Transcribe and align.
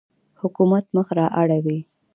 حکومت 0.41 0.85
مخ 0.95 1.07
را 1.17 1.25
اړوي. 1.41 1.79